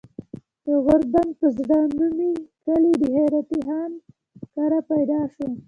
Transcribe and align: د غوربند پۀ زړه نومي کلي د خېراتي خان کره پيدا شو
د 0.65 0.67
غوربند 0.83 1.29
پۀ 1.39 1.47
زړه 1.57 1.79
نومي 1.97 2.31
کلي 2.65 2.91
د 3.01 3.03
خېراتي 3.15 3.59
خان 3.67 3.91
کره 4.53 4.79
پيدا 4.91 5.21
شو 5.33 5.47